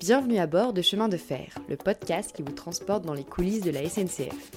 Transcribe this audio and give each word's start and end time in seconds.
Bienvenue 0.00 0.38
à 0.38 0.46
bord 0.46 0.74
de 0.74 0.82
Chemin 0.82 1.08
de 1.08 1.16
Fer, 1.16 1.54
le 1.70 1.76
podcast 1.76 2.32
qui 2.36 2.42
vous 2.42 2.52
transporte 2.52 3.06
dans 3.06 3.14
les 3.14 3.24
coulisses 3.24 3.62
de 3.62 3.70
la 3.70 3.88
SNCF. 3.88 4.50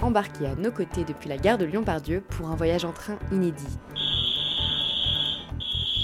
Embarquez 0.00 0.46
à 0.46 0.54
nos 0.54 0.70
côtés 0.70 1.04
depuis 1.04 1.28
la 1.28 1.36
gare 1.36 1.58
de 1.58 1.64
Lyon-Pardieu 1.64 2.22
pour 2.28 2.48
un 2.48 2.54
voyage 2.54 2.84
en 2.84 2.92
train 2.92 3.18
inédit. 3.32 3.78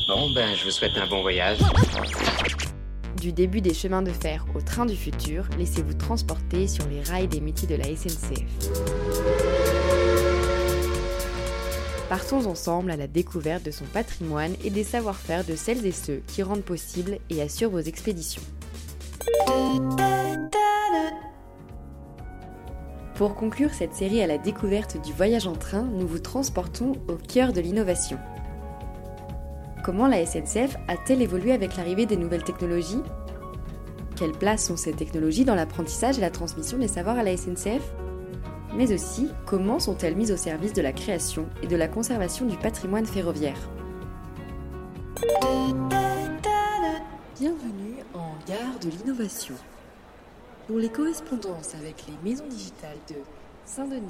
Bon, 0.09 0.29
ben, 0.35 0.57
je 0.57 0.65
vous 0.65 0.73
souhaite 0.73 0.97
un 0.97 1.07
bon 1.07 1.23
voyage. 1.23 1.59
Du 3.21 3.33
début 3.33 3.61
des 3.61 3.75
chemins 3.75 4.03
de 4.03 4.11
fer 4.11 4.45
au 4.57 4.61
train 4.61 4.85
du 4.85 4.97
futur, 4.97 5.47
laissez-vous 5.57 5.95
transporter 5.95 6.67
sur 6.67 6.87
les 6.89 7.03
rails 7.03 7.29
des 7.29 7.41
métiers 7.41 7.69
de 7.69 7.77
la 7.77 7.85
SNCF. 7.85 9.58
Partons 12.09 12.47
ensemble 12.47 12.91
à 12.91 12.97
la 12.97 13.07
découverte 13.07 13.65
de 13.67 13.71
son 13.71 13.85
patrimoine 13.85 14.55
et 14.65 14.71
des 14.71 14.85
savoir-faire 14.85 15.45
de 15.45 15.55
celles 15.55 15.85
et 15.85 15.93
ceux 15.93 16.23
qui 16.27 16.43
rendent 16.43 16.63
possible 16.63 17.19
et 17.29 17.43
assurent 17.43 17.71
vos 17.71 17.81
expéditions. 17.81 18.41
Pour 23.15 23.35
conclure 23.35 23.75
cette 23.75 23.93
série 23.93 24.23
à 24.23 24.27
la 24.27 24.39
découverte 24.39 25.03
du 25.05 25.13
voyage 25.13 25.47
en 25.47 25.53
train, 25.53 25.83
nous 25.83 26.07
vous 26.07 26.19
transportons 26.19 26.93
au 27.09 27.17
cœur 27.17 27.53
de 27.53 27.61
l'innovation. 27.61 28.19
Comment 29.85 30.07
la 30.07 30.25
SNCF 30.25 30.77
a-t-elle 30.87 31.21
évolué 31.21 31.53
avec 31.53 31.77
l'arrivée 31.77 32.07
des 32.07 32.17
nouvelles 32.17 32.45
technologies? 32.45 33.03
Quelle 34.17 34.33
place 34.33 34.71
ont 34.71 34.77
ces 34.77 34.93
technologies 34.93 35.45
dans 35.45 35.55
l'apprentissage 35.55 36.17
et 36.17 36.23
la 36.23 36.31
transmission 36.31 36.79
des 36.79 36.89
savoirs 36.89 37.19
à 37.19 37.23
la 37.23 37.37
SNCF 37.37 37.83
mais 38.75 38.93
aussi 38.93 39.29
comment 39.47 39.79
sont-elles 39.79 40.17
mises 40.17 40.33
au 40.33 40.37
service 40.37 40.73
de 40.73 40.83
la 40.83 40.93
création 40.93 41.47
et 41.63 41.67
de 41.67 41.77
la 41.77 41.89
conservation 41.89 42.47
du 42.47 42.57
patrimoine 42.57 43.07
ferroviaire. 43.07 43.59
Bienvenue 47.39 47.97
en 48.15 48.35
Gare 48.47 48.79
de 48.83 48.91
l'Innovation. 48.91 49.55
Pour 50.67 50.79
les 50.79 50.89
correspondances 50.89 51.75
avec 51.75 52.05
les 52.07 52.31
maisons 52.31 52.47
digitales 52.49 52.99
de 53.09 53.17
Saint-Denis. 53.65 54.03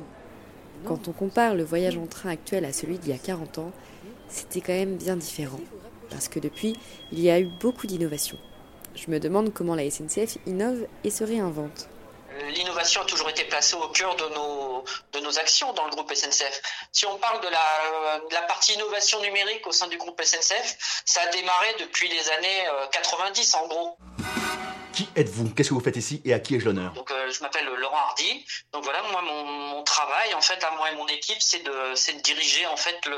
Quand 0.85 1.09
on 1.09 1.13
compare 1.13 1.55
le 1.55 1.63
voyage 1.65 1.97
en 1.97 2.07
train 2.07 2.31
actuel 2.31 2.65
à 2.65 2.73
celui 2.73 2.99
d'il 2.99 3.11
y 3.11 3.15
a 3.15 3.19
40 3.19 3.59
ans, 3.59 3.73
c'était 4.29 4.61
quand 4.61 4.73
même 4.73 4.97
bien 4.97 5.17
différent. 5.17 5.61
Parce 6.11 6.29
que 6.29 6.41
depuis, 6.41 6.75
il 7.13 7.21
y 7.21 7.31
a 7.31 7.41
eu 7.41 7.49
beaucoup 7.61 7.87
d'innovations. 7.87 8.39
Je 8.95 9.11
me 9.11 9.21
demande 9.21 9.53
comment 9.53 9.75
la 9.75 9.89
SNCF 9.89 10.39
innove 10.47 10.87
et 11.05 11.11
se 11.11 11.23
réinvente 11.23 11.89
l'innovation 12.47 13.03
a 13.03 13.05
toujours 13.05 13.29
été 13.29 13.45
placée 13.45 13.77
au 13.77 13.89
cœur 13.89 14.15
de 14.17 14.29
nos, 14.29 14.85
de 15.13 15.21
nos 15.21 15.39
actions 15.39 15.73
dans 15.73 15.85
le 15.85 15.91
groupe 15.91 16.13
SNCF. 16.15 16.61
Si 16.93 17.07
on 17.07 17.19
parle 17.19 17.41
de 17.41 17.49
la, 17.49 18.21
de 18.29 18.35
la 18.35 18.43
partie 18.43 18.75
innovation 18.75 19.21
numérique 19.21 19.67
au 19.67 19.73
sein 19.73 19.89
du 19.89 19.97
groupe 19.97 20.21
SNCF, 20.23 21.03
ça 21.05 21.23
a 21.23 21.27
démarré 21.29 21.75
depuis 21.81 22.09
les 22.09 22.31
années 22.31 22.69
90 22.93 23.55
euh, 23.55 23.59
en 23.59 23.67
gros. 23.69 23.99
Qui 24.99 25.09
êtes-vous? 25.15 25.55
Qu'est-ce 25.55 25.69
que 25.69 25.75
vous 25.75 25.81
faites 25.81 25.97
ici 25.97 26.21
et 26.25 26.35
à 26.35 26.41
qui 26.41 26.57
ai-je 26.57 26.65
l'honneur? 26.65 26.93
Donc 26.95 27.09
euh, 27.13 27.31
je 27.31 27.41
m'appelle 27.41 27.65
Laurent 27.67 27.99
Hardy. 28.09 28.45
Donc 28.73 28.83
voilà, 28.83 29.01
moi 29.13 29.23
mon, 29.23 29.45
mon, 29.45 29.83
travail 29.85 30.35
en 30.35 30.41
fait 30.41 30.59
à 30.65 30.75
moi 30.77 30.91
et 30.91 30.97
mon 30.97 31.07
équipe, 31.07 31.37
c'est 31.39 31.65
de 31.65 31.71
c'est 31.95 32.17
de 32.17 32.23
diriger 32.23 32.67
en 32.67 32.77
fait 32.77 32.99
le 33.07 33.17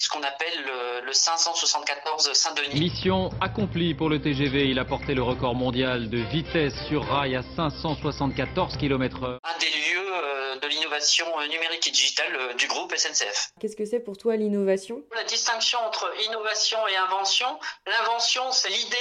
ce 0.00 0.08
qu'on 0.08 0.24
appelle 0.24 0.64
le, 0.66 1.06
le 1.06 1.12
574 1.12 2.32
Saint-Denis. 2.32 2.80
Mission 2.80 3.30
accomplie 3.40 3.94
pour 3.94 4.08
le 4.08 4.20
TGV, 4.20 4.66
il 4.66 4.80
a 4.80 4.84
porté 4.84 5.14
le 5.14 5.22
record 5.22 5.54
mondial 5.54 6.10
de 6.10 6.18
vitesse 6.18 6.74
sur 6.88 7.04
rail 7.04 7.36
à 7.36 7.44
574 7.54 8.76
km/h. 8.76 9.38
Un 9.44 9.58
des 9.60 9.66
lieux 9.66 10.14
euh, 10.24 10.51
de 10.62 10.68
l'innovation 10.68 11.26
euh, 11.40 11.46
numérique 11.48 11.86
et 11.86 11.90
digitale 11.90 12.54
du 12.56 12.66
groupe 12.68 12.94
SNCF. 12.96 13.50
Qu'est-ce 13.60 13.76
que 13.76 13.84
c'est 13.84 14.00
pour 14.00 14.16
toi 14.16 14.36
l'innovation? 14.36 15.02
La 15.14 15.24
distinction 15.24 15.78
entre 15.80 16.12
innovation 16.24 16.78
et 16.88 16.96
invention. 16.96 17.58
L'invention, 17.86 18.50
c'est 18.52 18.68
l'idée 18.68 18.96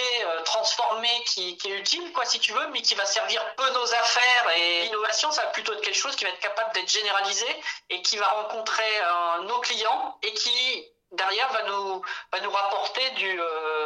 transformée 0.45 1.07
qui, 1.25 1.57
qui 1.57 1.71
est 1.71 1.79
utile 1.79 2.11
quoi, 2.13 2.25
si 2.25 2.39
tu 2.39 2.51
veux, 2.51 2.67
mais 2.73 2.81
qui 2.81 2.95
va 2.95 3.05
servir 3.05 3.43
peu 3.55 3.69
nos 3.73 3.93
affaires. 3.93 4.51
Et 4.57 4.81
l'innovation, 4.83 5.31
ça 5.31 5.43
va 5.43 5.47
plutôt 5.49 5.73
être 5.73 5.81
quelque 5.81 5.97
chose 5.97 6.15
qui 6.15 6.23
va 6.23 6.31
être 6.31 6.39
capable 6.39 6.73
d'être 6.73 6.89
généralisé 6.89 7.47
et 7.89 8.01
qui 8.01 8.17
va 8.17 8.27
rencontrer 8.27 8.83
euh, 8.83 9.43
nos 9.43 9.59
clients 9.59 10.17
et 10.23 10.33
qui, 10.33 10.85
derrière, 11.11 11.51
va 11.51 11.63
nous, 11.63 12.01
va 12.31 12.39
nous 12.41 12.51
rapporter 12.51 13.09
du, 13.11 13.39
euh, 13.39 13.80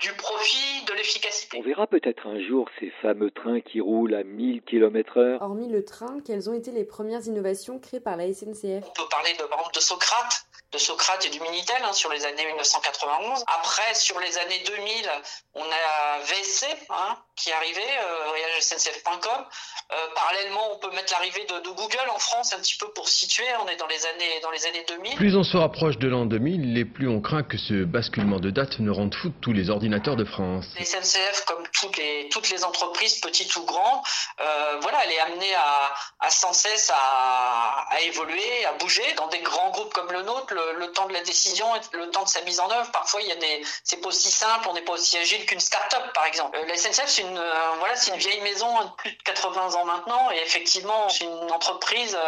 du, 0.00 0.12
profit, 0.14 0.84
de 0.86 0.92
l'efficacité. 0.94 1.58
On 1.58 1.62
verra 1.62 1.86
peut-être 1.86 2.26
un 2.26 2.40
jour 2.46 2.68
ces 2.80 2.90
fameux 3.02 3.30
trains 3.30 3.60
qui 3.60 3.80
roulent 3.80 4.14
à 4.14 4.24
1000 4.24 4.62
km/h. 4.62 5.38
Hormis 5.42 5.68
le 5.68 5.84
train, 5.84 6.20
quelles 6.24 6.48
ont 6.48 6.54
été 6.54 6.70
les 6.70 6.84
premières 6.84 7.26
innovations 7.26 7.78
créées 7.78 8.00
par 8.00 8.16
la 8.16 8.32
SNCF 8.32 8.84
On 8.86 8.92
peut 8.92 9.08
parler 9.10 9.32
de, 9.34 9.44
par 9.48 9.58
exemple 9.58 9.74
de 9.74 9.80
Socrate 9.80 10.47
de 10.72 10.78
Socrate 10.78 11.24
et 11.24 11.30
du 11.30 11.40
Minitel 11.40 11.82
hein, 11.82 11.92
sur 11.92 12.10
les 12.12 12.24
années 12.26 12.44
1991. 12.44 13.44
Après, 13.46 13.94
sur 13.94 14.18
les 14.20 14.36
années 14.38 14.62
2000, 14.66 15.10
on 15.54 15.62
a 15.64 16.18
VSC 16.20 16.66
hein, 16.90 17.16
qui 17.36 17.50
est 17.50 17.54
arrivé, 17.54 17.80
euh, 17.80 18.28
voyagesncf.com. 18.28 19.44
Euh, 19.90 19.96
parallèlement, 20.14 20.72
on 20.72 20.78
peut 20.78 20.90
mettre 20.90 21.12
l'arrivée 21.12 21.46
de, 21.46 21.60
de, 21.60 21.70
Google 21.70 22.10
en 22.14 22.18
France 22.18 22.52
un 22.52 22.58
petit 22.58 22.76
peu 22.76 22.88
pour 22.90 23.08
situer. 23.08 23.44
On 23.64 23.68
est 23.68 23.76
dans 23.76 23.86
les 23.86 24.04
années 24.06 24.40
dans 24.42 24.50
les 24.50 24.66
années 24.66 24.84
2000. 24.86 25.16
Plus 25.16 25.36
on 25.36 25.44
se 25.44 25.56
rapproche 25.56 25.96
de 25.96 26.08
l'an 26.08 26.26
2000, 26.26 26.76
et 26.76 26.84
plus 26.84 27.08
on 27.08 27.22
craint 27.22 27.42
que 27.42 27.56
ce 27.56 27.84
basculement 27.84 28.38
de 28.38 28.50
date 28.50 28.80
ne 28.80 28.90
rende 28.90 29.14
fou 29.14 29.30
tous 29.40 29.54
les 29.54 29.70
ordinateurs 29.70 30.16
de 30.16 30.24
France. 30.24 30.66
Les 30.78 30.84
SNCF, 30.84 31.44
comme 31.46 31.64
toutes 31.72 31.96
les 31.96 32.28
toutes 32.30 32.50
les 32.50 32.64
entreprises, 32.64 33.20
petites 33.20 33.56
ou 33.56 33.64
grandes, 33.64 34.02
euh, 34.40 34.78
voilà, 34.82 34.98
elle 35.04 35.12
est 35.12 35.20
amenée 35.20 35.54
à, 35.54 35.94
à 36.20 36.30
sans 36.30 36.52
cesse 36.52 36.92
à, 36.94 37.86
à 37.90 38.00
évoluer, 38.02 38.66
à 38.66 38.74
bouger. 38.74 39.04
Dans 39.16 39.28
des 39.28 39.40
grands 39.40 39.70
groupes 39.70 39.94
comme 39.94 40.12
le 40.12 40.22
nôtre, 40.22 40.54
le, 40.78 40.92
temps 40.92 41.06
de 41.06 41.12
la 41.12 41.20
décision 41.20 41.74
et 41.76 41.80
le 41.92 42.10
temps 42.10 42.24
de 42.24 42.28
sa 42.28 42.40
mise 42.42 42.60
en 42.60 42.70
œuvre. 42.70 42.90
Parfois, 42.92 43.20
il 43.22 43.28
y 43.28 43.32
a 43.32 43.36
des, 43.36 43.62
c'est 43.84 44.00
pas 44.00 44.08
aussi 44.08 44.30
simple, 44.30 44.68
on 44.68 44.74
n'est 44.74 44.82
pas 44.82 44.92
aussi 44.92 45.18
agile 45.18 45.44
qu'une 45.46 45.60
start-up, 45.60 46.12
par 46.14 46.26
exemple. 46.26 46.56
Euh, 46.56 46.66
la 46.66 46.76
SNCF, 46.76 47.06
c'est 47.06 47.22
une, 47.22 47.38
euh, 47.38 47.70
voilà, 47.78 47.96
c'est 47.96 48.12
une 48.12 48.18
vieille 48.18 48.40
maison 48.40 48.84
de 48.84 48.90
plus 48.96 49.12
de 49.12 49.22
80 49.22 49.74
ans 49.74 49.84
maintenant, 49.84 50.30
et 50.30 50.38
effectivement, 50.38 51.08
c'est 51.08 51.24
une 51.24 51.52
entreprise 51.52 52.18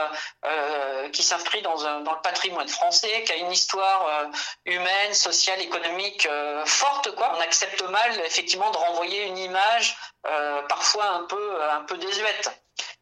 euh, 0.45 1.09
qui 1.11 1.23
s'inscrit 1.23 1.63
dans, 1.63 1.77
dans 1.77 2.13
le 2.13 2.21
patrimoine 2.23 2.69
français, 2.69 3.25
qui 3.25 3.33
a 3.33 3.37
une 3.37 3.53
histoire 3.53 4.31
humaine, 4.65 5.15
sociale, 5.15 5.61
économique 5.61 6.29
forte, 6.67 7.15
quoi. 7.15 7.33
On 7.37 7.41
accepte 7.41 7.83
mal, 7.83 8.21
effectivement, 8.25 8.71
de 8.71 8.77
renvoyer 8.77 9.25
une 9.27 9.39
image 9.39 9.97
parfois 10.69 11.07
un 11.07 11.23
peu, 11.25 11.63
un 11.71 11.83
peu 11.83 11.97
désuète. 11.97 12.51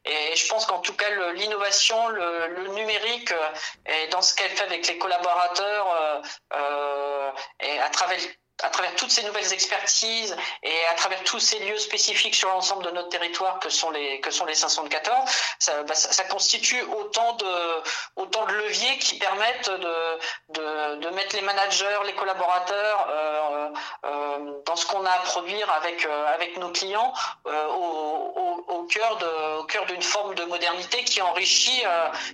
Et 0.08 0.36
je 0.36 0.48
pense 0.48 0.64
qu'en 0.64 0.78
tout 0.78 0.94
cas, 0.94 1.10
l'innovation, 1.34 2.08
le, 2.08 2.48
le, 2.56 2.68
numérique, 2.68 3.30
euh, 3.32 3.52
et 3.86 4.08
dans 4.08 4.22
ce 4.22 4.34
qu'elle 4.34 4.50
fait 4.50 4.64
avec 4.64 4.86
les 4.86 4.96
collaborateurs, 4.96 5.86
euh, 5.92 6.20
euh, 6.54 7.30
et 7.60 7.78
à 7.78 7.90
travers 7.90 8.18
à 8.64 8.70
travers 8.70 8.94
toutes 8.96 9.10
ces 9.10 9.22
nouvelles 9.24 9.52
expertises 9.52 10.36
et 10.62 10.86
à 10.90 10.94
travers 10.94 11.22
tous 11.24 11.38
ces 11.38 11.58
lieux 11.60 11.78
spécifiques 11.78 12.34
sur 12.34 12.48
l'ensemble 12.48 12.84
de 12.84 12.90
notre 12.90 13.08
territoire 13.08 13.60
que 13.60 13.70
sont 13.70 13.90
les 13.90 14.20
que 14.20 14.30
sont 14.30 14.46
les 14.46 14.54
514, 14.54 15.30
ça, 15.58 15.82
bah, 15.84 15.94
ça, 15.94 16.24
constitue 16.24 16.82
autant 16.82 17.34
de 17.34 17.82
autant 18.16 18.46
de 18.46 18.52
leviers 18.54 18.98
qui 18.98 19.18
permettent 19.18 19.70
de 19.70 20.18
de, 20.50 21.00
de 21.00 21.14
mettre 21.14 21.36
les 21.36 21.42
managers, 21.42 21.98
les 22.06 22.14
collaborateurs 22.14 23.08
euh, 23.10 23.68
euh, 24.04 24.60
dans 24.66 24.76
ce 24.76 24.86
qu'on 24.86 25.04
a 25.04 25.10
à 25.10 25.18
produire 25.20 25.70
avec 25.80 26.04
euh, 26.04 26.34
avec 26.34 26.56
nos 26.58 26.70
clients 26.70 27.12
au, 27.46 27.50
au, 27.50 28.74
au, 28.74 28.82
cœur 28.84 29.18
de 29.18 29.60
au 29.60 29.64
cœur 29.64 29.86
d'une 29.86 30.02
forme 30.02 30.34
de 30.34 30.44
modernité 30.44 31.04
qui 31.04 31.22
enrichit 31.22 31.82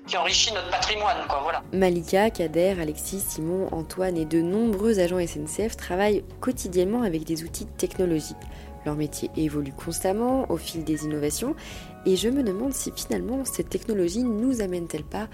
qui 0.06 0.16
enrichit 0.16 0.52
notre 0.52 0.70
patrimoine 0.70 1.26
quoi 1.28 1.40
voilà. 1.42 1.62
Malika, 1.72 2.30
Kader, 2.30 2.76
Alexis, 2.80 3.20
Simon, 3.20 3.68
Antoine 3.72 4.16
et 4.16 4.24
de 4.24 4.40
nombreux 4.40 5.00
agents 5.00 5.18
SNCF 5.18 5.76
travaillent 5.76 6.13
quotidiennement 6.40 7.02
avec 7.02 7.24
des 7.24 7.42
outils 7.42 7.66
technologiques. 7.66 8.36
Leur 8.86 8.96
métier 8.96 9.30
évolue 9.36 9.72
constamment 9.72 10.50
au 10.50 10.56
fil 10.56 10.84
des 10.84 11.04
innovations 11.04 11.54
et 12.06 12.16
je 12.16 12.28
me 12.28 12.42
demande 12.42 12.74
si 12.74 12.92
finalement 12.94 13.44
cette 13.44 13.70
technologie 13.70 14.22
nous 14.22 14.60
amène-t-elle 14.60 15.04
pas 15.04 15.28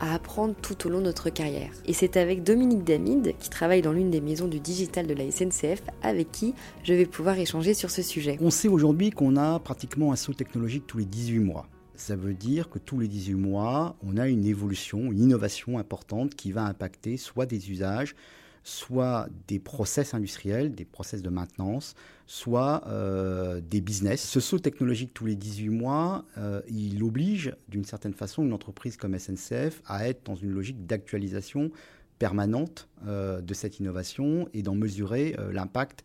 à 0.00 0.14
apprendre 0.14 0.54
tout 0.60 0.86
au 0.86 0.90
long 0.90 0.98
de 0.98 1.04
notre 1.04 1.30
carrière. 1.30 1.70
Et 1.86 1.92
c'est 1.92 2.16
avec 2.16 2.42
Dominique 2.42 2.84
Damide, 2.84 3.34
qui 3.38 3.48
travaille 3.48 3.82
dans 3.82 3.92
l'une 3.92 4.10
des 4.10 4.20
maisons 4.20 4.48
du 4.48 4.58
digital 4.58 5.06
de 5.06 5.14
la 5.14 5.30
SNCF, 5.30 5.82
avec 6.02 6.32
qui 6.32 6.54
je 6.82 6.94
vais 6.94 7.06
pouvoir 7.06 7.38
échanger 7.38 7.74
sur 7.74 7.90
ce 7.90 8.02
sujet. 8.02 8.36
On 8.40 8.50
sait 8.50 8.68
aujourd'hui 8.68 9.10
qu'on 9.10 9.36
a 9.36 9.58
pratiquement 9.60 10.12
un 10.12 10.16
saut 10.16 10.34
technologique 10.34 10.86
tous 10.86 10.98
les 10.98 11.04
18 11.04 11.38
mois. 11.40 11.68
Ça 11.96 12.16
veut 12.16 12.34
dire 12.34 12.70
que 12.70 12.80
tous 12.80 12.98
les 12.98 13.06
18 13.06 13.34
mois, 13.34 13.94
on 14.04 14.16
a 14.16 14.26
une 14.26 14.44
évolution, 14.44 15.12
une 15.12 15.20
innovation 15.20 15.78
importante 15.78 16.34
qui 16.34 16.50
va 16.50 16.64
impacter 16.64 17.16
soit 17.16 17.46
des 17.46 17.70
usages, 17.70 18.16
soit 18.64 19.28
des 19.46 19.60
process 19.60 20.14
industriels, 20.14 20.74
des 20.74 20.86
process 20.86 21.22
de 21.22 21.28
maintenance, 21.28 21.94
soit 22.26 22.82
euh, 22.88 23.60
des 23.60 23.82
business. 23.82 24.22
Ce 24.22 24.40
saut 24.40 24.58
technologique 24.58 25.12
tous 25.12 25.26
les 25.26 25.36
18 25.36 25.68
mois, 25.68 26.24
euh, 26.38 26.62
il 26.68 27.02
oblige 27.02 27.54
d'une 27.68 27.84
certaine 27.84 28.14
façon 28.14 28.42
une 28.42 28.54
entreprise 28.54 28.96
comme 28.96 29.16
SNCF 29.16 29.82
à 29.86 30.08
être 30.08 30.24
dans 30.24 30.34
une 30.34 30.50
logique 30.50 30.86
d'actualisation 30.86 31.70
permanente 32.18 32.88
euh, 33.06 33.42
de 33.42 33.52
cette 33.52 33.80
innovation 33.80 34.48
et 34.54 34.62
d'en 34.62 34.74
mesurer 34.74 35.36
l'impact 35.52 36.04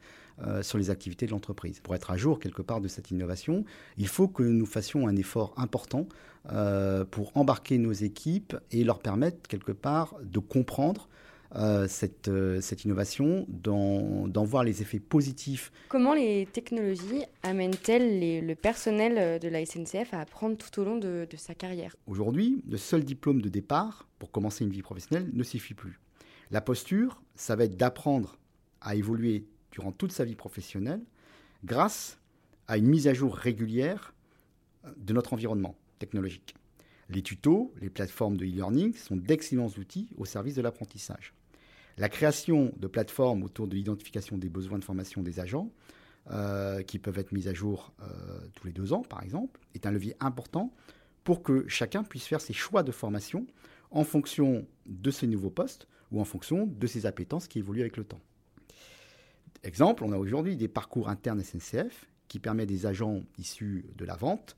sur 0.61 0.77
les 0.77 0.89
activités 0.89 1.25
de 1.25 1.31
l'entreprise. 1.31 1.81
Pour 1.81 1.95
être 1.95 2.11
à 2.11 2.15
jour 2.15 2.39
quelque 2.39 2.61
part 2.61 2.79
de 2.79 2.87
cette 2.87 3.11
innovation, 3.11 3.65
il 3.97 4.07
faut 4.07 4.29
que 4.29 4.41
nous 4.41 4.65
fassions 4.65 5.05
un 5.05 5.17
effort 5.17 5.53
important 5.57 6.07
pour 7.11 7.35
embarquer 7.35 7.77
nos 7.77 7.91
équipes 7.91 8.55
et 8.71 8.85
leur 8.85 8.99
permettre 8.99 9.49
quelque 9.49 9.73
part 9.73 10.15
de 10.23 10.39
comprendre 10.39 11.09
euh, 11.55 11.87
cette, 11.87 12.29
cette, 12.61 12.85
innovation, 12.85 13.45
d'en 13.49 14.43
voir 14.43 14.63
les 14.63 14.81
effets 14.81 14.99
positifs. 14.99 15.71
Comment 15.89 16.13
les 16.13 16.45
technologies 16.45 17.23
amènent-elles 17.43 18.45
le 18.45 18.55
personnel 18.55 19.39
de 19.39 19.47
la 19.47 19.65
SNCF 19.65 20.13
à 20.13 20.21
apprendre 20.21 20.57
tout 20.57 20.79
au 20.79 20.83
long 20.83 20.97
de, 20.97 21.27
de 21.29 21.37
sa 21.37 21.55
carrière? 21.55 21.95
Aujourd'hui, 22.07 22.63
le 22.69 22.77
seul 22.77 23.03
diplôme 23.03 23.41
de 23.41 23.49
départ 23.49 24.07
pour 24.19 24.31
commencer 24.31 24.63
une 24.63 24.71
vie 24.71 24.81
professionnelle 24.81 25.29
ne 25.33 25.43
suffit 25.43 25.73
plus. 25.73 25.99
La 26.51 26.61
posture, 26.61 27.21
ça 27.35 27.55
va 27.55 27.65
être 27.65 27.77
d'apprendre 27.77 28.37
à 28.81 28.95
évoluer 28.95 29.45
durant 29.71 29.91
toute 29.91 30.11
sa 30.11 30.25
vie 30.25 30.35
professionnelle 30.35 31.01
grâce 31.63 32.19
à 32.67 32.77
une 32.77 32.87
mise 32.87 33.07
à 33.07 33.13
jour 33.13 33.35
régulière 33.35 34.13
de 34.97 35.13
notre 35.13 35.33
environnement 35.33 35.75
technologique. 35.99 36.55
Les 37.09 37.23
tutos, 37.23 37.73
les 37.81 37.89
plateformes 37.89 38.37
de 38.37 38.45
e-learning 38.45 38.93
sont 38.93 39.15
d'excellents 39.15 39.71
outils 39.77 40.09
au 40.17 40.25
service 40.25 40.55
de 40.55 40.61
l'apprentissage. 40.61 41.33
La 41.99 42.07
création 42.07 42.73
de 42.77 42.87
plateformes 42.87 43.43
autour 43.43 43.67
de 43.67 43.75
l'identification 43.75 44.37
des 44.37 44.47
besoins 44.47 44.79
de 44.79 44.85
formation 44.85 45.21
des 45.21 45.41
agents, 45.41 45.69
euh, 46.31 46.81
qui 46.81 46.97
peuvent 46.97 47.19
être 47.19 47.33
mises 47.33 47.49
à 47.49 47.53
jour 47.53 47.91
euh, 48.01 48.39
tous 48.55 48.67
les 48.67 48.73
deux 48.73 48.93
ans 48.93 49.01
par 49.01 49.21
exemple, 49.21 49.59
est 49.75 49.85
un 49.85 49.91
levier 49.91 50.15
important 50.19 50.73
pour 51.25 51.43
que 51.43 51.67
chacun 51.67 52.03
puisse 52.03 52.25
faire 52.25 52.39
ses 52.39 52.53
choix 52.53 52.83
de 52.83 52.91
formation 52.91 53.45
en 53.91 54.05
fonction 54.05 54.65
de 54.85 55.11
ses 55.11 55.27
nouveaux 55.27 55.49
postes 55.49 55.87
ou 56.11 56.21
en 56.21 56.25
fonction 56.25 56.67
de 56.67 56.87
ses 56.87 57.05
appétences 57.05 57.47
qui 57.47 57.59
évoluent 57.59 57.81
avec 57.81 57.97
le 57.97 58.05
temps. 58.05 58.21
Exemple, 59.63 60.05
on 60.05 60.13
a 60.13 60.17
aujourd'hui 60.17 60.55
des 60.55 60.69
parcours 60.69 61.09
internes 61.09 61.43
SNCF 61.43 62.07
qui 62.29 62.39
permettent 62.39 62.69
des 62.69 62.85
agents 62.85 63.23
issus 63.37 63.85
de 63.97 64.05
la 64.05 64.15
vente 64.15 64.55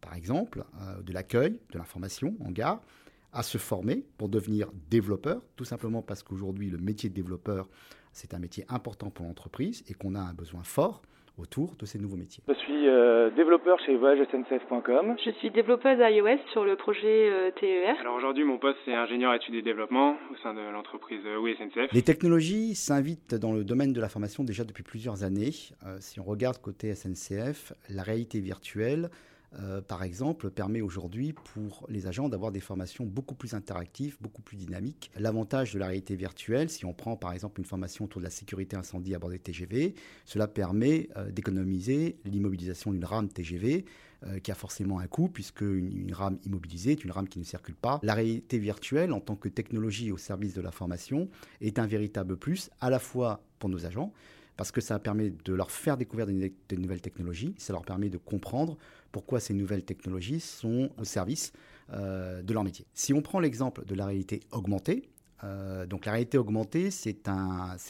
par 0.00 0.14
exemple, 0.14 0.64
euh, 0.80 1.02
de 1.02 1.12
l'accueil, 1.12 1.60
de 1.70 1.78
l'information 1.78 2.34
en 2.44 2.50
gare, 2.50 2.82
à 3.32 3.42
se 3.42 3.58
former 3.58 4.04
pour 4.18 4.28
devenir 4.28 4.68
développeur, 4.90 5.42
tout 5.56 5.64
simplement 5.64 6.02
parce 6.02 6.22
qu'aujourd'hui, 6.22 6.70
le 6.70 6.78
métier 6.78 7.08
de 7.08 7.14
développeur, 7.14 7.68
c'est 8.12 8.34
un 8.34 8.38
métier 8.38 8.64
important 8.68 9.10
pour 9.10 9.26
l'entreprise 9.26 9.84
et 9.88 9.94
qu'on 9.94 10.14
a 10.14 10.20
un 10.20 10.34
besoin 10.34 10.62
fort 10.62 11.02
autour 11.38 11.74
de 11.76 11.86
ces 11.86 11.98
nouveaux 11.98 12.16
métiers. 12.16 12.42
Je 12.48 12.54
suis 12.54 12.88
euh, 12.88 13.30
développeur 13.30 13.78
chez 13.86 13.96
voyagesncf.com. 13.96 15.16
Je 15.24 15.30
suis 15.38 15.50
développeuse 15.50 15.98
iOS 15.98 16.38
sur 16.52 16.64
le 16.64 16.76
projet 16.76 17.30
euh, 17.30 17.50
TER. 17.58 17.96
Alors 18.00 18.16
aujourd'hui, 18.16 18.44
mon 18.44 18.58
poste, 18.58 18.78
c'est 18.84 18.92
ingénieur 18.92 19.32
études 19.32 19.54
et 19.54 19.62
développement 19.62 20.16
au 20.32 20.36
sein 20.42 20.52
de 20.52 20.60
l'entreprise 20.60 21.20
Oui 21.40 21.56
SNCF. 21.56 21.92
Les 21.92 22.02
technologies 22.02 22.74
s'invitent 22.74 23.34
dans 23.36 23.52
le 23.52 23.64
domaine 23.64 23.92
de 23.92 24.00
la 24.00 24.08
formation 24.08 24.44
déjà 24.44 24.64
depuis 24.64 24.82
plusieurs 24.82 25.22
années. 25.24 25.52
si 26.00 26.20
on 26.20 26.24
regarde 26.24 26.58
côté 26.58 26.94
SNCF, 26.94 27.72
la 27.88 28.02
réalité 28.02 28.40
virtuelle 28.40 29.08
euh, 29.58 29.80
par 29.80 30.02
exemple, 30.02 30.50
permet 30.50 30.80
aujourd'hui 30.80 31.32
pour 31.32 31.86
les 31.88 32.06
agents 32.06 32.28
d'avoir 32.28 32.52
des 32.52 32.60
formations 32.60 33.04
beaucoup 33.04 33.34
plus 33.34 33.54
interactives, 33.54 34.16
beaucoup 34.20 34.42
plus 34.42 34.56
dynamiques. 34.56 35.10
L'avantage 35.16 35.74
de 35.74 35.78
la 35.78 35.86
réalité 35.86 36.14
virtuelle, 36.14 36.70
si 36.70 36.84
on 36.84 36.92
prend 36.92 37.16
par 37.16 37.32
exemple 37.32 37.60
une 37.60 37.66
formation 37.66 38.04
autour 38.04 38.20
de 38.20 38.24
la 38.24 38.30
sécurité 38.30 38.76
incendie 38.76 39.14
à 39.14 39.18
bord 39.18 39.30
des 39.30 39.38
TGV, 39.38 39.94
cela 40.24 40.46
permet 40.46 41.08
euh, 41.16 41.30
d'économiser 41.30 42.18
l'immobilisation 42.24 42.92
d'une 42.92 43.04
rame 43.04 43.28
TGV 43.28 43.84
euh, 44.26 44.38
qui 44.38 44.52
a 44.52 44.54
forcément 44.54 44.98
un 44.98 45.06
coût 45.06 45.28
puisque 45.28 45.62
une, 45.62 46.12
rame 46.12 46.38
immobilisée 46.44 46.92
est 46.92 47.04
une 47.04 47.10
rame 47.10 47.26
qui 47.26 47.38
ne 47.38 47.44
circule 47.44 47.74
pas. 47.74 47.98
La 48.02 48.14
réalité 48.14 48.58
virtuelle 48.58 49.12
en 49.12 49.20
tant 49.20 49.34
que 49.34 49.48
technologie 49.48 50.12
au 50.12 50.18
service 50.18 50.54
de 50.54 50.60
la 50.60 50.70
formation 50.70 51.28
est 51.60 51.78
un 51.78 51.86
véritable 51.86 52.36
plus 52.36 52.70
à 52.80 52.90
la 52.90 52.98
fois 52.98 53.42
pour 53.58 53.68
nos 53.68 53.86
agents 53.86 54.12
parce 54.60 54.72
que 54.72 54.82
ça 54.82 54.98
permet 54.98 55.30
de 55.30 55.54
leur 55.54 55.70
faire 55.70 55.96
découvrir 55.96 56.26
des, 56.26 56.76
nouvelles 56.76 57.00
technologies, 57.00 57.54
ça 57.56 57.72
leur 57.72 57.80
permet 57.80 58.10
de 58.10 58.18
comprendre 58.18 58.76
pourquoi 59.10 59.40
ces 59.40 59.54
nouvelles 59.54 59.86
technologies 59.86 60.38
sont 60.38 60.90
au 60.98 61.04
service 61.04 61.52
euh, 61.94 62.42
de 62.42 62.52
leur 62.52 62.62
métier. 62.62 62.84
Si 62.92 63.14
on 63.14 63.22
prend 63.22 63.40
l'exemple 63.40 63.86
de 63.86 63.94
la 63.94 64.04
réalité 64.04 64.40
augmentée, 64.52 65.08
euh, 65.44 65.86
donc 65.86 66.04
la 66.04 66.12
réalité 66.12 66.36
augmentée, 66.36 66.90
c'est 66.90 67.26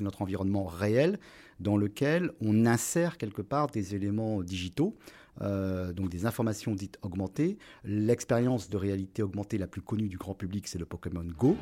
notre 0.01 0.23
environnement 0.23 0.65
réel 0.65 1.19
dans 1.59 1.77
lequel 1.77 2.31
on 2.41 2.65
insère 2.67 3.19
quelque 3.19 3.43
part 3.43 3.67
des 3.67 3.97
éléments 3.97 4.41
digitaux, 4.41 4.97
euh, 5.43 5.93
donc 5.93 6.09
des 6.09 6.25
informations 6.25 6.77
dites 6.77 7.01
augmentées. 7.03 7.59
L'expérience 7.83 8.71
de 8.71 8.77
réalité 8.77 9.25
augmentée 9.25 9.59
la 9.59 9.67
plus 9.67 9.83
connue 9.83 10.09
du 10.09 10.19
grand 10.19 10.35
public, 10.35 10.69
c'est 10.69 10.79
le 10.79 10.87
Pokémon 10.87 11.27
Go. 11.37 11.57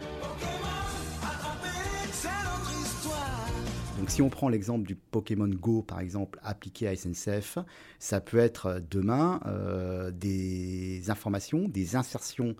Donc 3.98 4.10
si 4.10 4.22
on 4.22 4.28
prend 4.28 4.48
l'exemple 4.48 4.86
du 4.86 4.94
Pokémon 4.94 5.48
Go, 5.48 5.82
par 5.82 5.98
exemple, 5.98 6.38
appliqué 6.44 6.86
à 6.86 6.94
SNCF, 6.94 7.58
ça 7.98 8.20
peut 8.20 8.38
être 8.38 8.66
euh, 8.66 8.80
demain 8.88 9.40
euh, 9.46 10.12
des 10.12 11.10
informations, 11.10 11.68
des 11.68 11.96
insertions 11.96 12.54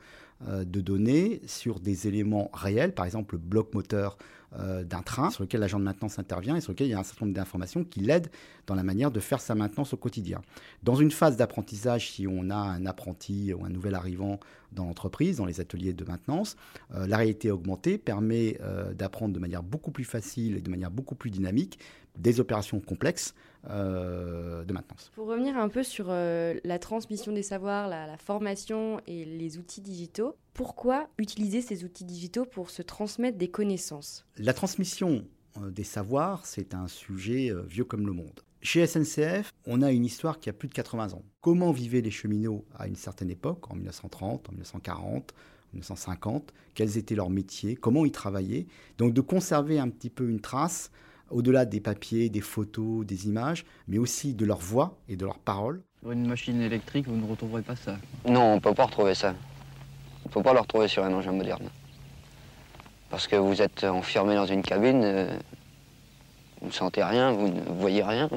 de 0.47 0.81
données 0.81 1.41
sur 1.47 1.81
des 1.81 2.07
éléments 2.07 2.51
réels, 2.53 2.95
par 2.95 3.05
exemple 3.05 3.35
le 3.35 3.41
bloc 3.41 3.75
moteur 3.75 4.17
euh, 4.57 4.83
d'un 4.83 5.03
train 5.03 5.29
sur 5.29 5.43
lequel 5.43 5.61
l'agent 5.61 5.79
de 5.79 5.85
maintenance 5.85 6.19
intervient 6.19 6.57
et 6.57 6.63
sur 6.63 6.73
lequel 6.73 6.87
il 6.87 6.91
y 6.91 6.95
a 6.95 6.99
un 6.99 7.03
certain 7.03 7.27
nombre 7.27 7.37
d'informations 7.37 7.85
qui 7.85 8.01
l'aident 8.01 8.31
dans 8.67 8.75
la 8.75 8.83
manière 8.83 9.11
de 9.11 9.21
faire 9.21 9.43
sa 9.43 9.55
maintenance 9.55 9.93
au 9.93 9.99
quotidien. 9.99 10.41
Dans 10.83 10.95
une 10.95 11.11
phase 11.11 11.37
d'apprentissage, 11.37 12.13
si 12.13 12.27
on 12.27 12.49
a 12.49 12.57
un 12.57 12.87
apprenti 12.87 13.53
ou 13.53 13.67
un 13.67 13.69
nouvel 13.69 13.95
arrivant 13.95 14.41
dans 14.73 14.87
l'entreprise, 14.87 15.37
dans 15.37 15.45
les 15.45 15.61
ateliers 15.61 15.93
de 15.93 16.03
maintenance, 16.03 16.57
euh, 16.95 17.07
la 17.07 17.19
réalité 17.19 17.51
augmentée 17.51 17.99
permet 17.99 18.57
euh, 18.63 18.95
d'apprendre 18.95 19.35
de 19.35 19.39
manière 19.39 19.63
beaucoup 19.63 19.91
plus 19.91 20.05
facile 20.05 20.57
et 20.57 20.63
de 20.63 20.71
manière 20.71 20.91
beaucoup 20.91 21.15
plus 21.15 21.31
dynamique 21.31 21.79
des 22.19 22.41
opérations 22.41 22.81
complexes 22.81 23.35
de 23.65 24.73
maintenance. 24.73 25.11
Pour 25.15 25.27
revenir 25.27 25.59
un 25.59 25.69
peu 25.69 25.83
sur 25.83 26.09
la 26.09 26.79
transmission 26.79 27.33
des 27.33 27.43
savoirs, 27.43 27.89
la, 27.89 28.17
formation 28.17 29.01
et 29.07 29.25
les 29.25 29.59
outils 29.59 29.81
digitaux, 29.81 30.37
pourquoi 30.55 31.09
utiliser 31.19 31.61
ces 31.61 31.85
outils 31.85 32.05
digitaux 32.05 32.45
pour 32.45 32.71
se 32.71 32.83
transmettre 32.83 33.39
des 33.39 33.49
connaissances? 33.49 34.27
La 34.39 34.53
transmission 34.53 35.25
euh, 35.59 35.71
des 35.71 35.85
savoirs, 35.85 36.47
c'est 36.47 36.75
un 36.75 36.89
sujet 36.89 37.51
euh, 37.51 37.63
vieux 37.63 37.85
comme 37.85 38.07
le 38.07 38.13
monde. 38.13 38.41
Chez 38.61 38.87
SNCF, 38.87 39.53
on 39.67 39.83
a 39.83 39.93
une 39.93 40.05
histoire 40.05 40.41
qui 40.41 40.51
a 40.51 40.53
plus 40.53 40.69
de 40.69 40.75
80 40.75 41.13
ans. 41.13 41.23
Comment 41.41 41.71
vivaient 41.71 42.01
les 42.01 42.11
cheminots 42.11 42.65
à 42.77 42.89
une 42.89 42.97
certaine 42.97 43.31
époque, 43.31 43.71
en 43.71 43.77
1930, 43.77 44.49
en 44.49 44.53
1940, 44.53 45.33
en 45.33 45.75
1950 45.75 46.53
Quels 46.75 46.99
étaient 46.99 47.15
leurs 47.15 47.31
métiers? 47.31 47.77
Comment 47.77 48.05
ils 48.05 48.11
travaillaient? 48.11 48.67
Donc 48.99 49.15
de 49.15 49.21
conserver 49.21 49.79
un 49.79 49.89
petit 49.89 50.11
peu 50.11 50.29
une 50.29 50.41
trace 50.41 50.91
au-delà 51.31 51.65
des 51.65 51.81
papiers, 51.81 52.29
des 52.29 52.41
photos, 52.41 53.05
des 53.05 53.27
images, 53.27 53.65
mais 53.87 53.99
aussi 53.99 54.35
de 54.35 54.45
leur 54.45 54.59
voix 54.59 54.97
et 55.09 55.17
de 55.17 55.25
leurs 55.25 55.39
paroles. 55.39 55.83
Sur 56.01 56.13
une 56.13 56.27
machine 56.27 56.61
électrique, 56.61 57.09
vous 57.09 57.17
ne 57.17 57.29
retrouverez 57.29 57.63
pas 57.63 57.77
ça. 57.77 57.97
Non, 58.27 58.43
on 58.43 58.55
ne 58.57 58.61
peut 58.61 58.75
pas 58.75 58.87
retrouver 58.87 59.15
ça. 59.15 59.35
Il 60.25 60.29
ne 60.29 60.33
faut 60.33 60.43
pas 60.43 60.53
le 60.53 60.61
retrouver 60.61 60.89
sur 60.89 61.05
un 61.05 61.13
engin 61.13 61.33
moderne. 61.33 61.69
Parce 63.11 63.27
que 63.27 63.37
vous 63.37 63.63
êtes 63.63 63.85
enfermé 63.85 64.35
dans 64.35 64.47
une 64.47 64.63
cabine, 64.63 65.03
euh, 65.03 65.39
vous 66.61 66.69
ne 66.69 66.73
sentez 66.73 67.03
rien, 67.03 67.33
vous 67.33 67.49
ne 67.49 67.61
voyez 67.79 68.03
rien. 68.03 68.29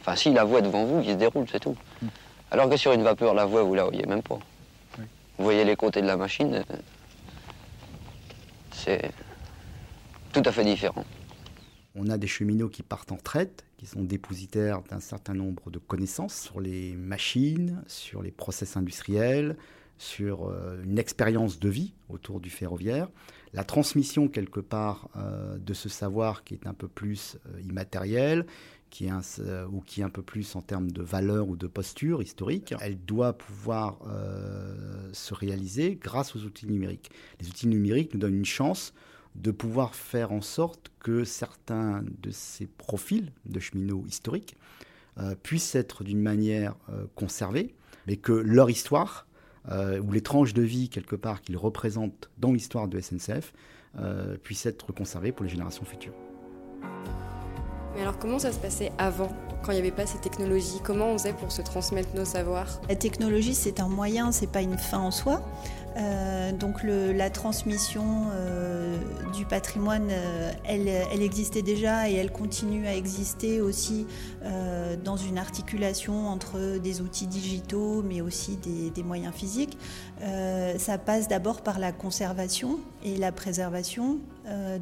Enfin, 0.00 0.16
si, 0.16 0.32
la 0.32 0.44
voie 0.44 0.62
devant 0.62 0.84
vous 0.84 1.02
qui 1.02 1.10
se 1.10 1.16
déroule, 1.16 1.46
c'est 1.50 1.60
tout. 1.60 1.76
Hmm. 2.02 2.08
Alors 2.50 2.70
que 2.70 2.76
sur 2.76 2.92
une 2.92 3.02
vapeur, 3.02 3.34
la 3.34 3.44
voie, 3.44 3.62
vous 3.62 3.74
la 3.74 3.84
voyez 3.84 4.06
même 4.06 4.22
pas. 4.22 4.38
Vous 4.96 5.44
voyez 5.44 5.64
les 5.64 5.76
côtés 5.76 6.02
de 6.02 6.06
la 6.06 6.16
machine, 6.16 6.54
euh, 6.54 6.76
c'est 8.72 9.12
tout 10.32 10.42
à 10.44 10.50
fait 10.50 10.64
différent. 10.64 11.04
On 12.00 12.10
a 12.10 12.16
des 12.16 12.28
cheminots 12.28 12.68
qui 12.68 12.84
partent 12.84 13.10
en 13.10 13.16
traite, 13.16 13.64
qui 13.76 13.86
sont 13.86 14.04
dépositaires 14.04 14.82
d'un 14.82 15.00
certain 15.00 15.34
nombre 15.34 15.70
de 15.70 15.78
connaissances 15.78 16.40
sur 16.40 16.60
les 16.60 16.94
machines, 16.94 17.82
sur 17.88 18.22
les 18.22 18.30
process 18.30 18.76
industriels, 18.76 19.56
sur 19.98 20.48
euh, 20.48 20.80
une 20.84 20.96
expérience 20.96 21.58
de 21.58 21.68
vie 21.68 21.94
autour 22.08 22.38
du 22.38 22.50
ferroviaire, 22.50 23.08
la 23.52 23.64
transmission 23.64 24.28
quelque 24.28 24.60
part 24.60 25.08
euh, 25.16 25.58
de 25.58 25.74
ce 25.74 25.88
savoir 25.88 26.44
qui 26.44 26.54
est 26.54 26.68
un 26.68 26.72
peu 26.72 26.86
plus 26.86 27.36
euh, 27.46 27.60
immatériel, 27.62 28.46
ou 29.70 29.82
qui 29.82 30.00
est 30.00 30.04
un 30.04 30.08
peu 30.08 30.22
plus 30.22 30.56
en 30.56 30.62
termes 30.62 30.90
de 30.90 31.02
valeur 31.02 31.46
ou 31.48 31.56
de 31.56 31.66
posture 31.66 32.22
historique, 32.22 32.74
elle 32.80 32.98
doit 32.98 33.34
pouvoir 33.34 33.98
se 35.12 35.34
réaliser 35.34 35.98
grâce 36.00 36.34
aux 36.34 36.44
outils 36.44 36.66
numériques. 36.66 37.10
Les 37.38 37.48
outils 37.48 37.68
numériques 37.68 38.14
nous 38.14 38.20
donnent 38.20 38.36
une 38.36 38.46
chance 38.46 38.94
de 39.40 39.50
pouvoir 39.50 39.94
faire 39.94 40.32
en 40.32 40.40
sorte 40.40 40.90
que 41.00 41.24
certains 41.24 42.02
de 42.22 42.30
ces 42.30 42.66
profils 42.66 43.32
de 43.46 43.60
cheminots 43.60 44.04
historiques 44.06 44.56
puissent 45.42 45.74
être 45.74 46.04
d'une 46.04 46.20
manière 46.20 46.76
conservés, 47.16 47.74
mais 48.06 48.16
que 48.16 48.32
leur 48.32 48.70
histoire 48.70 49.28
euh, 49.70 50.00
ou 50.00 50.12
les 50.12 50.22
tranches 50.22 50.54
de 50.54 50.62
vie 50.62 50.88
quelque 50.88 51.16
part 51.16 51.42
qu'ils 51.42 51.56
représentent 51.56 52.30
dans 52.38 52.52
l'histoire 52.52 52.88
de 52.88 53.00
SNCF 53.00 53.52
euh, 53.98 54.36
puissent 54.38 54.66
être 54.66 54.92
conservées 54.92 55.32
pour 55.32 55.44
les 55.44 55.50
générations 55.50 55.84
futures. 55.84 56.14
Mais 57.94 58.02
alors 58.02 58.18
comment 58.18 58.38
ça 58.38 58.52
se 58.52 58.58
passait 58.58 58.92
avant, 58.96 59.28
quand 59.62 59.72
il 59.72 59.74
n'y 59.74 59.80
avait 59.80 59.90
pas 59.90 60.06
ces 60.06 60.18
technologies? 60.18 60.80
Comment 60.84 61.12
on 61.12 61.18
faisait 61.18 61.32
pour 61.32 61.52
se 61.52 61.60
transmettre 61.60 62.14
nos 62.14 62.24
savoirs? 62.24 62.80
La 62.88 62.96
technologie, 62.96 63.54
c'est 63.54 63.80
un 63.80 63.88
moyen, 63.88 64.32
c'est 64.32 64.50
pas 64.50 64.62
une 64.62 64.78
fin 64.78 64.98
en 64.98 65.10
soi. 65.10 65.42
Euh, 65.98 66.52
donc 66.52 66.82
la 66.84 67.30
transmission 67.30 68.26
euh, 68.32 68.96
du 69.34 69.44
patrimoine, 69.44 70.08
euh, 70.10 70.52
elle, 70.64 71.22
existait 71.22 71.62
déjà 71.62 72.08
et 72.08 72.14
elle 72.14 72.30
continue 72.30 72.86
à 72.86 72.94
exister 72.94 73.60
aussi 73.60 74.06
dans 75.04 75.16
une 75.16 75.38
articulation 75.38 76.28
entre 76.28 76.78
des 76.78 77.00
outils 77.00 77.26
digitaux 77.26 78.02
mais 78.02 78.20
aussi 78.20 78.56
des, 78.56 78.90
des 78.90 79.02
moyens 79.02 79.34
physiques. 79.34 79.76
Ça 80.78 80.98
passe 80.98 81.28
d'abord 81.28 81.62
par 81.62 81.78
la 81.78 81.92
conservation 81.92 82.78
et 83.04 83.16
la 83.16 83.32
préservation 83.32 84.18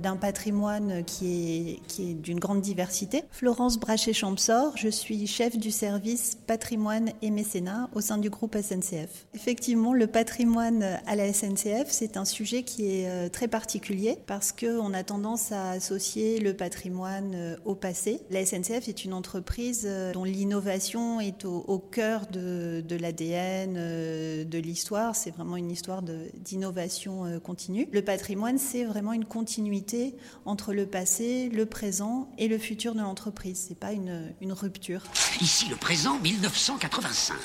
d'un 0.03 0.17
patrimoine 0.17 1.05
qui 1.05 1.27
est, 1.27 1.87
qui 1.89 2.11
est 2.11 2.15
d'une 2.15 2.39
grande 2.39 2.61
diversité. 2.61 3.25
Florence 3.31 3.79
Brachet-Champsor, 3.81 4.77
je 4.77 4.89
suis 4.89 5.27
chef 5.27 5.59
du 5.59 5.71
service 5.71 6.39
patrimoine 6.47 7.11
et 7.23 7.31
mécénat 7.31 7.89
au 7.95 8.01
sein 8.01 8.19
du 8.19 8.31
groupe 8.31 8.57
SNCF. 8.57 9.27
Effectivement, 9.35 9.93
le 9.93 10.07
patrimoine 10.07 11.01
à 11.07 11.17
la 11.17 11.33
SNCF, 11.33 11.87
c'est 11.89 12.17
un 12.17 12.25
sujet 12.25 12.63
qui 12.63 12.91
est 12.91 13.09
euh, 13.09 13.29
très 13.29 13.49
particulier 13.49 14.19
parce 14.27 14.53
qu'on 14.53 14.93
a 14.93 15.05
tendance 15.05 15.53
à 15.53 15.71
associer 15.71 16.41
le 16.41 16.55
patrimoine 16.55 17.33
euh, 17.35 17.57
au 17.65 17.75
passé. 17.75 18.21
La 18.31 18.45
SNCF 18.45 18.89
est 18.89 19.05
une 19.05 19.13
entreprise 19.13 19.89
dont 20.13 20.25
l'innovation 20.25 21.21
est 21.21 21.45
au, 21.45 21.79
cœur 21.79 22.27
de, 22.27 22.83
l'ADN, 22.91 23.75
de 23.75 24.59
l'histoire. 24.59 25.15
C'est 25.15 25.31
vraiment 25.31 25.57
une 25.57 25.71
histoire 25.71 26.03
d'innovation 26.03 27.41
continue. 27.41 27.89
Le 27.93 28.03
patrimoine, 28.03 28.59
c'est 28.59 28.85
vraiment 28.85 29.13
une 29.13 29.25
continuité 29.25 30.17
entre 30.45 30.73
le 30.73 30.87
passé, 30.87 31.49
le 31.49 31.67
présent 31.67 32.29
et 32.39 32.49
le 32.49 32.59
futur 32.59 32.95
de 32.95 33.01
l'entreprise. 33.01 33.67
C'est 33.69 33.79
pas 33.79 33.93
une, 33.93 34.53
rupture. 34.53 35.03
Ici 35.41 35.69
le 35.69 35.77
présent 35.77 36.19
1985, 36.21 37.37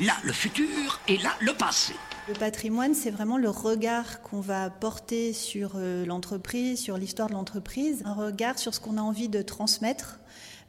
là 0.00 0.14
le 0.22 0.32
futur 0.32 1.00
et 1.08 1.18
là 1.18 1.30
le 1.40 1.52
passé. 1.52 1.94
Le 2.26 2.32
patrimoine, 2.32 2.94
c'est 2.94 3.10
vraiment 3.10 3.36
le 3.36 3.50
regard 3.50 4.22
qu'on 4.22 4.40
va 4.40 4.70
porter 4.70 5.34
sur 5.34 5.72
euh, 5.76 6.06
l'entreprise, 6.06 6.80
sur 6.80 6.96
l'histoire 6.96 7.28
de 7.28 7.34
l'entreprise, 7.34 8.00
un 8.06 8.14
regard 8.14 8.58
sur 8.58 8.72
ce 8.74 8.80
qu'on 8.80 8.96
a 8.96 9.02
envie 9.02 9.28
de 9.28 9.42
transmettre 9.42 10.20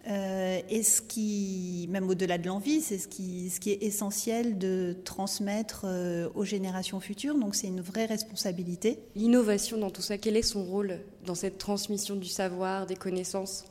euh, 0.09 0.59
et 0.69 0.83
ce 0.83 1.01
qui, 1.01 1.87
même 1.89 2.09
au-delà 2.09 2.37
de 2.37 2.47
l'envie, 2.47 2.81
c'est 2.81 2.97
ce 2.97 3.07
qui, 3.07 3.49
est 3.67 3.83
essentiel 3.83 4.57
de 4.57 4.97
transmettre 5.05 5.85
euh, 5.85 6.27
aux 6.35 6.43
générations 6.43 6.99
futures. 6.99 7.35
Donc 7.35 7.55
c'est 7.55 7.67
une 7.67 7.81
vraie 7.81 8.05
responsabilité. 8.05 8.99
L'innovation 9.15 9.77
dans 9.77 9.91
tout 9.91 10.01
ça, 10.01 10.17
quel 10.17 10.35
est 10.35 10.41
son 10.41 10.65
rôle 10.65 10.99
dans 11.25 11.35
cette 11.35 11.57
transmission 11.57 12.17
du 12.17 12.27
savoir, 12.27 12.85
des 12.85 12.95
connaissances? 12.95 13.63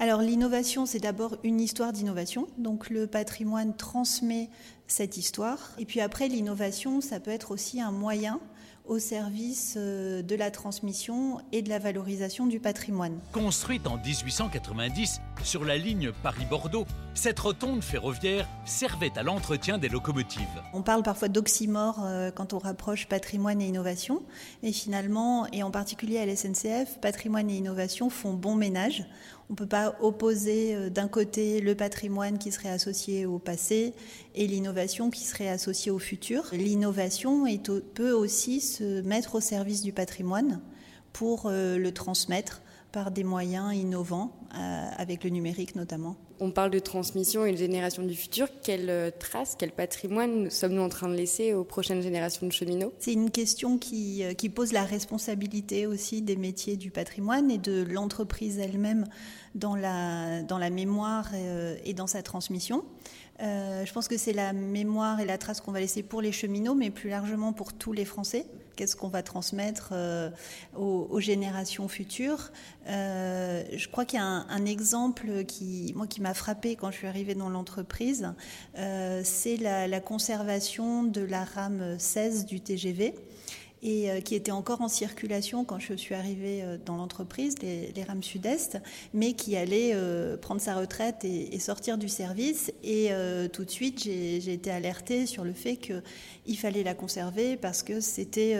Alors 0.00 0.20
l'innovation, 0.20 0.86
c'est 0.86 1.00
d'abord 1.00 1.36
une 1.42 1.60
histoire 1.60 1.92
d'innovation. 1.92 2.46
Donc 2.56 2.88
le 2.88 3.06
patrimoine 3.06 3.74
transmet 3.74 4.48
cette 4.86 5.16
histoire. 5.16 5.72
Et 5.78 5.84
puis 5.84 6.00
après, 6.00 6.28
l'innovation, 6.28 7.00
ça 7.00 7.18
peut 7.18 7.32
être 7.32 7.50
aussi 7.50 7.80
un 7.80 7.90
moyen 7.90 8.40
au 8.88 8.98
service 8.98 9.74
euh, 9.76 10.22
de 10.22 10.34
la 10.34 10.50
transmission 10.50 11.40
et 11.52 11.62
de 11.62 11.68
la 11.68 11.78
valorisation 11.78 12.46
du 12.46 12.58
patrimoine. 12.58 13.18
Construite 13.32 13.86
en 13.86 13.98
1890 13.98 15.20
sur 15.44 15.64
la 15.64 15.76
ligne 15.76 16.10
Paris-Bordeaux, 16.22 16.86
cette 17.14 17.38
rotonde 17.38 17.82
ferroviaire 17.82 18.48
servait 18.64 19.12
à 19.16 19.22
l'entretien 19.22 19.76
des 19.76 19.90
locomotives. 19.90 20.46
On 20.72 20.82
parle 20.82 21.02
parfois 21.02 21.28
d'oxymore 21.28 22.00
euh, 22.02 22.30
quand 22.30 22.54
on 22.54 22.58
rapproche 22.58 23.08
patrimoine 23.08 23.60
et 23.60 23.66
innovation, 23.66 24.22
et 24.62 24.72
finalement, 24.72 25.46
et 25.52 25.62
en 25.62 25.70
particulier 25.70 26.18
à 26.18 26.26
la 26.26 26.34
SNCF, 26.34 26.98
patrimoine 27.00 27.50
et 27.50 27.56
innovation 27.56 28.08
font 28.08 28.32
bon 28.32 28.54
ménage. 28.54 29.04
On 29.50 29.54
ne 29.54 29.56
peut 29.56 29.66
pas 29.66 29.96
opposer 30.00 30.74
euh, 30.74 30.90
d'un 30.90 31.08
côté 31.08 31.60
le 31.60 31.74
patrimoine 31.74 32.38
qui 32.38 32.52
serait 32.52 32.68
associé 32.68 33.24
au 33.24 33.38
passé 33.38 33.94
et 34.34 34.46
l'innovation 34.46 35.10
qui 35.10 35.24
serait 35.24 35.48
associée 35.48 35.90
au 35.90 35.98
futur. 35.98 36.44
L'innovation 36.52 37.44
peut 37.94 38.12
aussi 38.12 38.60
se 38.60 39.00
mettre 39.02 39.36
au 39.36 39.40
service 39.40 39.82
du 39.82 39.92
patrimoine 39.92 40.60
pour 41.12 41.46
euh, 41.46 41.78
le 41.78 41.92
transmettre 41.92 42.60
par 42.98 43.12
des 43.12 43.22
moyens 43.22 43.72
innovants, 43.72 44.32
euh, 44.56 44.88
avec 44.96 45.22
le 45.22 45.30
numérique 45.30 45.76
notamment. 45.76 46.16
On 46.40 46.50
parle 46.50 46.70
de 46.70 46.80
transmission 46.80 47.46
et 47.46 47.52
de 47.52 47.56
génération 47.56 48.02
du 48.02 48.14
futur. 48.14 48.48
Quelle 48.64 49.12
trace, 49.20 49.54
quel 49.56 49.70
patrimoine 49.70 50.50
sommes-nous 50.50 50.82
en 50.82 50.88
train 50.88 51.08
de 51.08 51.14
laisser 51.14 51.54
aux 51.54 51.62
prochaines 51.62 52.02
générations 52.02 52.44
de 52.44 52.52
cheminots? 52.52 52.92
C'est 52.98 53.12
une 53.12 53.30
question 53.30 53.78
qui, 53.78 54.24
qui, 54.36 54.48
pose 54.48 54.72
la 54.72 54.82
responsabilité 54.82 55.86
aussi 55.86 56.22
des 56.22 56.34
métiers 56.34 56.76
du 56.76 56.90
patrimoine 56.90 57.52
et 57.52 57.58
de 57.58 57.84
l'entreprise 57.88 58.58
elle-même 58.58 59.04
dans 59.54 59.76
la, 59.76 60.42
dans 60.42 60.58
la 60.58 60.70
mémoire 60.70 61.32
et, 61.34 61.90
et 61.90 61.94
dans 61.94 62.08
sa 62.08 62.22
transmission. 62.22 62.84
Euh, 63.40 63.84
je 63.84 63.92
pense 63.92 64.08
que 64.08 64.16
c'est 64.16 64.32
la 64.32 64.52
mémoire 64.52 65.20
et 65.20 65.24
la 65.24 65.38
trace 65.38 65.60
qu'on 65.60 65.72
va 65.72 65.80
laisser 65.80 66.02
pour 66.02 66.20
les 66.20 66.32
cheminots, 66.32 66.74
mais 66.74 66.90
plus 66.90 67.10
largement 67.10 67.52
pour 67.52 67.72
tous 67.72 67.92
les 67.92 68.04
Français. 68.04 68.46
Qu'est-ce 68.78 68.94
qu'on 68.94 69.08
va 69.08 69.24
transmettre 69.24 69.88
euh, 69.90 70.30
aux, 70.76 71.18
générations 71.18 71.88
futures. 71.88 72.52
Euh, 72.86 73.64
Je 73.76 73.88
crois 73.88 74.04
qu'il 74.04 74.20
y 74.20 74.22
a 74.22 74.24
un, 74.24 74.48
un, 74.48 74.66
exemple 74.66 75.44
qui, 75.46 75.92
moi, 75.96 76.06
qui 76.06 76.20
m'a 76.20 76.32
frappé 76.32 76.76
quand 76.76 76.92
je 76.92 76.98
suis 76.98 77.08
arrivée 77.08 77.34
dans 77.34 77.48
l'entreprise, 77.48 78.32
euh, 78.76 79.22
c'est 79.24 79.56
la, 79.56 79.88
la, 79.88 79.98
conservation 79.98 81.02
de 81.02 81.22
la 81.22 81.42
rame 81.42 81.98
16 81.98 82.46
du 82.46 82.60
TGV 82.60 83.16
et 83.82 84.10
euh, 84.10 84.20
qui 84.20 84.34
était 84.34 84.50
encore 84.50 84.80
en 84.80 84.88
circulation 84.88 85.64
quand 85.64 85.78
je 85.78 85.94
suis 85.94 86.14
arrivée 86.14 86.62
euh, 86.62 86.78
dans 86.84 86.96
l'entreprise, 86.96 87.56
les, 87.62 87.92
rames 88.06 88.22
sud-est, 88.22 88.78
mais 89.12 89.34
qui 89.34 89.56
allait 89.56 89.90
euh, 89.94 90.36
prendre 90.36 90.60
sa 90.60 90.74
retraite 90.74 91.24
et, 91.24 91.58
sortir 91.58 91.98
du 91.98 92.08
service. 92.08 92.72
Et 92.84 93.10
tout 93.52 93.64
de 93.64 93.70
suite, 93.70 94.04
j'ai 94.04 94.52
été 94.52 94.70
alertée 94.70 95.26
sur 95.26 95.42
le 95.42 95.52
fait 95.52 95.76
qu'il 95.76 96.58
fallait 96.58 96.84
la 96.84 96.94
conserver 96.94 97.56
parce 97.56 97.82
que 97.82 98.00
c'était 98.00 98.56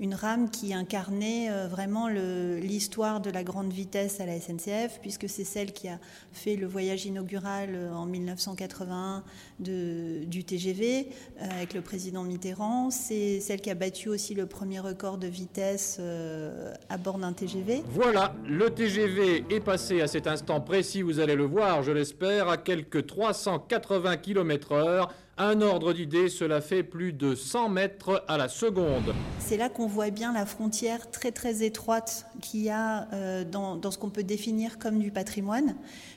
une 0.00 0.14
rame 0.14 0.50
qui 0.50 0.74
incarnait 0.74 1.48
vraiment 1.68 2.08
l'histoire 2.08 3.20
de 3.20 3.30
la 3.30 3.44
grande 3.44 3.72
vitesse 3.72 4.20
à 4.20 4.26
la 4.26 4.38
SNCF, 4.40 4.98
puisque 5.00 5.28
c'est 5.28 5.44
celle 5.44 5.72
qui 5.72 5.86
a 5.86 6.00
fait 6.32 6.56
le 6.56 6.66
voyage 6.66 7.06
inaugural 7.06 7.78
en 7.94 8.04
1981 8.04 9.22
de, 9.60 10.24
du 10.24 10.42
TGV 10.42 11.08
avec 11.38 11.72
le 11.72 11.82
président 11.82 12.24
Mitterrand. 12.24 12.90
C'est 12.90 13.38
celle 13.40 13.60
qui 13.60 13.70
a 13.70 13.76
battu 13.76 14.08
aussi 14.08 14.34
le 14.34 14.46
premier 14.46 14.59
record 14.80 15.18
de 15.18 15.26
vitesse 15.26 15.96
euh, 16.00 16.72
à 16.88 16.98
bord 16.98 17.18
d'un 17.18 17.32
TGV. 17.32 17.82
Voilà, 17.88 18.34
le 18.46 18.70
TGV 18.70 19.44
est 19.50 19.60
passé 19.60 20.00
à 20.00 20.06
cet 20.06 20.26
instant 20.26 20.60
précis, 20.60 21.02
vous 21.02 21.18
allez 21.18 21.34
le 21.34 21.44
voir, 21.44 21.82
je 21.82 21.92
l'espère, 21.92 22.48
à 22.48 22.56
quelques 22.56 23.06
380 23.06 24.16
km/h. 24.18 25.08
Un 25.38 25.62
ordre 25.62 25.94
d'idée, 25.94 26.28
cela 26.28 26.60
fait 26.60 26.82
plus 26.82 27.14
de 27.14 27.34
100 27.34 27.70
mètres 27.70 28.22
à 28.28 28.36
la 28.36 28.48
seconde. 28.48 29.14
C'est 29.38 29.56
là 29.56 29.70
qu'on 29.70 29.86
voit 29.86 30.10
bien 30.10 30.34
la 30.34 30.44
frontière 30.44 31.10
très 31.10 31.32
très 31.32 31.62
étroite 31.62 32.26
qu'il 32.42 32.60
y 32.60 32.68
a 32.68 33.08
euh, 33.14 33.44
dans, 33.44 33.76
dans, 33.76 33.90
ce 33.90 33.96
qu'on 33.96 34.10
peut 34.10 34.22
définir 34.22 34.78
comme 34.78 34.98
du 34.98 35.10
patrimoine, 35.10 35.76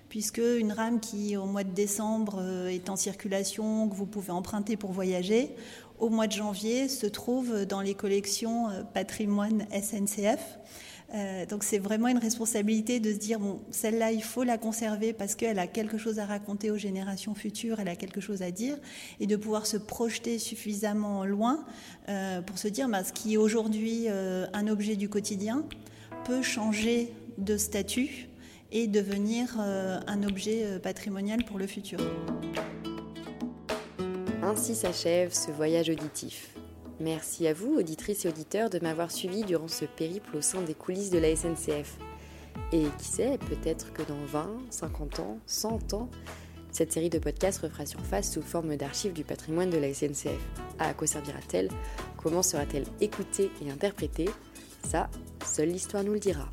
puisque 0.09 0.41
une 0.59 0.73
rame 0.73 0.99
qui 0.99 1.37
au 1.37 1.45
mois 1.45 1.63
de 1.63 1.71
décembre 1.71 2.39
euh, 2.41 2.67
est 2.67 2.89
en 2.89 2.97
circulation, 2.97 3.87
que 3.87 3.95
vous 3.95 4.05
pouvez 4.05 4.31
emprunter 4.31 4.75
pour 4.75 4.91
voyager, 4.91 5.55
au 6.03 6.09
mois 6.09 6.27
de 6.27 6.33
janvier 6.33 6.89
se 6.89 7.07
trouve 7.07 7.65
dans 7.65 7.79
les 7.79 7.93
collections 7.93 8.69
euh, 8.69 8.83
patrimoine 8.83 9.65
SNCF. 9.71 10.59
Euh, 11.15 11.45
donc 11.45 11.63
c'est 11.63 11.77
vraiment 11.77 12.09
une 12.09 12.17
responsabilité 12.17 12.99
de 12.99 13.13
se 13.13 13.17
dire 13.17 13.39
bon 13.39 13.61
celle-là 13.71 14.11
il 14.11 14.23
faut 14.23 14.43
la 14.43 14.57
conserver 14.57 15.13
parce 15.13 15.35
qu'elle 15.35 15.59
a 15.59 15.67
quelque 15.67 15.97
chose 15.97 16.19
à 16.19 16.25
raconter 16.25 16.71
aux 16.71 16.77
générations 16.77 17.35
futures, 17.35 17.79
elle 17.79 17.87
a 17.87 17.95
quelque 17.95 18.19
chose 18.19 18.41
à 18.41 18.51
dire 18.51 18.75
et 19.21 19.27
de 19.27 19.35
pouvoir 19.37 19.65
se 19.65 19.77
projeter 19.77 20.39
suffisamment 20.39 21.23
loin 21.23 21.63
euh, 22.09 22.41
pour 22.41 22.57
se 22.57 22.67
dire 22.67 22.89
bah, 22.89 23.03
ce 23.03 23.13
qui 23.13 23.35
est 23.35 23.37
aujourd'hui 23.37 24.07
un 24.09 24.67
objet 24.67 24.95
du 24.95 25.07
quotidien 25.07 25.63
peut 26.25 26.41
changer 26.41 27.13
de 27.37 27.55
statut 27.57 28.27
et 28.71 28.87
devenir 28.87 29.59
un 29.59 30.23
objet 30.23 30.79
patrimonial 30.81 31.45
pour 31.45 31.59
le 31.59 31.67
futur. 31.67 31.99
Ainsi 34.45 34.75
s'achève 34.75 35.33
ce 35.33 35.51
voyage 35.51 35.89
auditif. 35.89 36.53
Merci 36.99 37.47
à 37.47 37.53
vous, 37.53 37.75
auditrices 37.77 38.25
et 38.25 38.27
auditeurs, 38.27 38.69
de 38.69 38.77
m'avoir 38.79 39.09
suivi 39.09 39.43
durant 39.43 39.69
ce 39.69 39.85
périple 39.85 40.35
au 40.35 40.41
sein 40.41 40.61
des 40.61 40.73
coulisses 40.73 41.09
de 41.11 41.17
la 41.17 41.33
SNCF. 41.33 41.97
Et 42.73 42.83
qui 42.99 43.05
sait, 43.05 43.37
peut-être 43.37 43.93
que 43.93 44.03
dans 44.03 44.19
20, 44.25 44.49
50 44.69 45.19
ans, 45.21 45.39
100 45.47 45.93
ans, 45.93 46.09
cette 46.71 46.91
série 46.91 47.09
de 47.09 47.19
podcasts 47.19 47.61
refera 47.61 47.85
surface 47.85 48.33
sous 48.33 48.41
forme 48.41 48.75
d'archives 48.75 49.13
du 49.13 49.23
patrimoine 49.23 49.69
de 49.69 49.77
la 49.77 49.93
SNCF. 49.93 50.41
À 50.77 50.93
quoi 50.93 51.07
servira-t-elle? 51.07 51.69
Comment 52.17 52.43
sera-t-elle 52.43 52.85
écoutée 52.99 53.49
et 53.65 53.71
interprétée? 53.71 54.29
Ça, 54.85 55.09
seule 55.45 55.69
l'histoire 55.69 56.03
nous 56.03 56.13
le 56.13 56.19
dira. 56.19 56.51